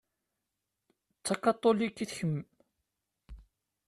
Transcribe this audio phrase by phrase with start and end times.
[1.13, 2.37] D takatulikt kemm?